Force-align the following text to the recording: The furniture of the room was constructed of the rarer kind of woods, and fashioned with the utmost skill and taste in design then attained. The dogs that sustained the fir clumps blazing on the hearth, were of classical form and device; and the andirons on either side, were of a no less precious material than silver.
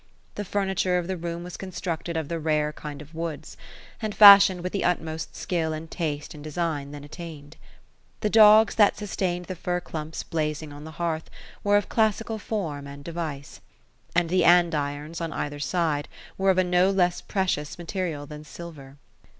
The 0.33 0.43
furniture 0.43 0.97
of 0.97 1.05
the 1.05 1.15
room 1.15 1.43
was 1.43 1.57
constructed 1.57 2.17
of 2.17 2.27
the 2.27 2.39
rarer 2.39 2.73
kind 2.73 3.03
of 3.03 3.13
woods, 3.13 3.55
and 4.01 4.15
fashioned 4.15 4.61
with 4.61 4.73
the 4.73 4.83
utmost 4.83 5.35
skill 5.35 5.73
and 5.73 5.91
taste 5.91 6.33
in 6.33 6.41
design 6.41 6.89
then 6.89 7.03
attained. 7.03 7.55
The 8.21 8.29
dogs 8.31 8.73
that 8.73 8.97
sustained 8.97 9.45
the 9.45 9.53
fir 9.55 9.79
clumps 9.79 10.23
blazing 10.23 10.73
on 10.73 10.85
the 10.85 10.93
hearth, 10.97 11.29
were 11.63 11.77
of 11.77 11.87
classical 11.87 12.39
form 12.39 12.87
and 12.87 13.03
device; 13.03 13.61
and 14.15 14.27
the 14.29 14.43
andirons 14.43 15.21
on 15.21 15.31
either 15.33 15.59
side, 15.59 16.07
were 16.35 16.49
of 16.49 16.57
a 16.57 16.63
no 16.63 16.89
less 16.89 17.21
precious 17.21 17.77
material 17.77 18.25
than 18.25 18.43
silver. 18.43 18.97